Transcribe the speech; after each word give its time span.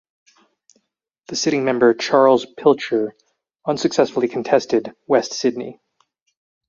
The 1.27 1.35
sitting 1.35 1.63
member 1.63 1.93
Charles 1.93 2.47
Pilcher 2.57 3.13
unsuccessfully 3.67 4.27
contested 4.27 4.95
West 5.05 5.31
Sydney. 5.33 5.79